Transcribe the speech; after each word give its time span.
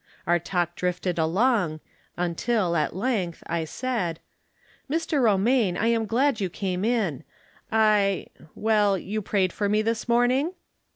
Our 0.25 0.39
talk 0.39 0.73
drifted 0.75 1.19
along, 1.19 1.79
until, 2.17 2.75
at 2.75 2.95
length, 2.95 3.43
I 3.45 3.65
said:" 3.65 4.19
Mr. 4.91 5.21
Romaine, 5.21 5.77
I 5.77 5.89
am 5.89 6.07
glad 6.07 6.41
you 6.41 6.49
came 6.49 6.83
in. 6.83 7.23
I 7.71 8.25
r 8.39 8.47
well, 8.55 8.97
you 8.97 9.21
prayed 9.21 9.53
for 9.53 9.69
me 9.69 9.83
this 9.83 10.09
morning 10.09 10.53